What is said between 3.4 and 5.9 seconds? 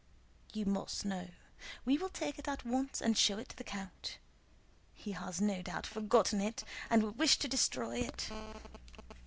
to the count. He has, no doubt,